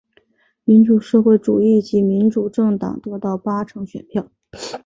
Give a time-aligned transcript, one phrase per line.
[0.63, 4.31] 民主社会主义及民主政党得到八成选票。